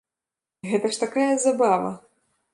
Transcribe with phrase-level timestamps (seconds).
[0.69, 1.95] Гэта ж такая забава!